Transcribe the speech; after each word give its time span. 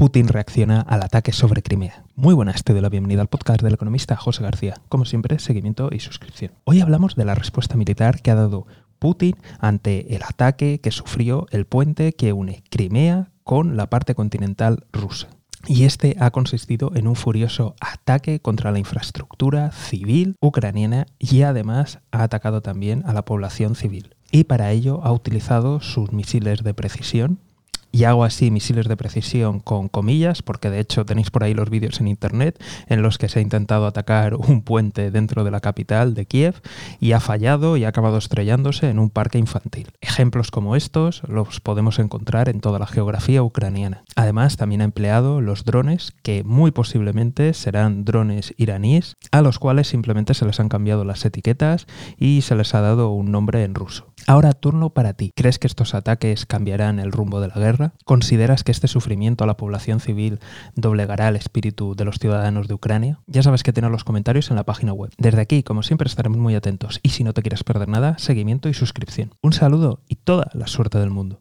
Putin 0.00 0.28
reacciona 0.28 0.80
al 0.80 1.02
ataque 1.02 1.30
sobre 1.30 1.62
Crimea. 1.62 2.06
Muy 2.16 2.32
buenas, 2.32 2.64
te 2.64 2.72
doy 2.72 2.80
la 2.80 2.88
bienvenida 2.88 3.20
al 3.20 3.28
podcast 3.28 3.60
del 3.60 3.74
economista 3.74 4.16
José 4.16 4.42
García. 4.42 4.80
Como 4.88 5.04
siempre, 5.04 5.38
seguimiento 5.38 5.90
y 5.92 6.00
suscripción. 6.00 6.52
Hoy 6.64 6.80
hablamos 6.80 7.16
de 7.16 7.26
la 7.26 7.34
respuesta 7.34 7.76
militar 7.76 8.22
que 8.22 8.30
ha 8.30 8.34
dado 8.34 8.66
Putin 8.98 9.36
ante 9.58 10.16
el 10.16 10.22
ataque 10.22 10.80
que 10.80 10.90
sufrió 10.90 11.46
el 11.50 11.66
puente 11.66 12.14
que 12.14 12.32
une 12.32 12.64
Crimea 12.70 13.28
con 13.44 13.76
la 13.76 13.90
parte 13.90 14.14
continental 14.14 14.86
rusa. 14.90 15.28
Y 15.66 15.84
este 15.84 16.16
ha 16.18 16.30
consistido 16.30 16.92
en 16.94 17.06
un 17.06 17.14
furioso 17.14 17.74
ataque 17.78 18.40
contra 18.40 18.72
la 18.72 18.78
infraestructura 18.78 19.70
civil 19.70 20.34
ucraniana 20.40 21.08
y 21.18 21.42
además 21.42 21.98
ha 22.10 22.22
atacado 22.22 22.62
también 22.62 23.02
a 23.04 23.12
la 23.12 23.26
población 23.26 23.74
civil. 23.74 24.16
Y 24.32 24.44
para 24.44 24.70
ello 24.70 25.00
ha 25.04 25.12
utilizado 25.12 25.80
sus 25.80 26.10
misiles 26.12 26.62
de 26.62 26.72
precisión, 26.72 27.40
y 27.92 28.04
hago 28.04 28.24
así 28.24 28.50
misiles 28.50 28.88
de 28.88 28.96
precisión 28.96 29.60
con 29.60 29.88
comillas, 29.88 30.42
porque 30.42 30.70
de 30.70 30.80
hecho 30.80 31.04
tenéis 31.04 31.30
por 31.30 31.44
ahí 31.44 31.54
los 31.54 31.70
vídeos 31.70 32.00
en 32.00 32.08
internet 32.08 32.62
en 32.86 33.02
los 33.02 33.18
que 33.18 33.28
se 33.28 33.38
ha 33.38 33.42
intentado 33.42 33.86
atacar 33.86 34.34
un 34.34 34.62
puente 34.62 35.10
dentro 35.10 35.44
de 35.44 35.50
la 35.50 35.60
capital 35.60 36.14
de 36.14 36.26
Kiev 36.26 36.60
y 37.00 37.12
ha 37.12 37.20
fallado 37.20 37.76
y 37.76 37.84
ha 37.84 37.88
acabado 37.88 38.18
estrellándose 38.18 38.88
en 38.88 38.98
un 38.98 39.10
parque 39.10 39.38
infantil. 39.38 39.88
Ejemplos 40.00 40.50
como 40.50 40.76
estos 40.76 41.22
los 41.28 41.60
podemos 41.60 41.98
encontrar 41.98 42.48
en 42.48 42.60
toda 42.60 42.78
la 42.78 42.86
geografía 42.86 43.42
ucraniana. 43.42 44.04
Además, 44.16 44.56
también 44.56 44.80
ha 44.80 44.84
empleado 44.84 45.40
los 45.40 45.64
drones, 45.64 46.12
que 46.22 46.44
muy 46.44 46.70
posiblemente 46.70 47.54
serán 47.54 48.04
drones 48.04 48.54
iraníes, 48.56 49.16
a 49.32 49.42
los 49.42 49.58
cuales 49.58 49.88
simplemente 49.88 50.34
se 50.34 50.44
les 50.44 50.60
han 50.60 50.68
cambiado 50.68 51.04
las 51.04 51.24
etiquetas 51.24 51.86
y 52.16 52.42
se 52.42 52.54
les 52.54 52.74
ha 52.74 52.80
dado 52.80 53.10
un 53.10 53.30
nombre 53.30 53.64
en 53.64 53.74
ruso. 53.74 54.09
Ahora 54.26 54.52
turno 54.52 54.90
para 54.90 55.14
ti. 55.14 55.32
¿Crees 55.34 55.58
que 55.58 55.66
estos 55.66 55.94
ataques 55.94 56.46
cambiarán 56.46 56.98
el 56.98 57.12
rumbo 57.12 57.40
de 57.40 57.48
la 57.48 57.54
guerra? 57.54 57.94
¿Consideras 58.04 58.64
que 58.64 58.72
este 58.72 58.88
sufrimiento 58.88 59.44
a 59.44 59.46
la 59.46 59.56
población 59.56 60.00
civil 60.00 60.40
doblegará 60.74 61.28
el 61.28 61.36
espíritu 61.36 61.94
de 61.94 62.04
los 62.04 62.18
ciudadanos 62.18 62.68
de 62.68 62.74
Ucrania? 62.74 63.20
Ya 63.26 63.42
sabes 63.42 63.62
que 63.62 63.72
tienes 63.72 63.90
los 63.90 64.04
comentarios 64.04 64.50
en 64.50 64.56
la 64.56 64.64
página 64.64 64.92
web. 64.92 65.10
Desde 65.18 65.40
aquí, 65.40 65.62
como 65.62 65.82
siempre, 65.82 66.06
estaremos 66.06 66.38
muy 66.38 66.54
atentos 66.54 67.00
y 67.02 67.10
si 67.10 67.24
no 67.24 67.34
te 67.34 67.42
quieres 67.42 67.64
perder 67.64 67.88
nada, 67.88 68.18
seguimiento 68.18 68.68
y 68.68 68.74
suscripción. 68.74 69.34
Un 69.42 69.52
saludo 69.52 70.02
y 70.08 70.16
toda 70.16 70.50
la 70.54 70.66
suerte 70.66 70.98
del 70.98 71.10
mundo. 71.10 71.40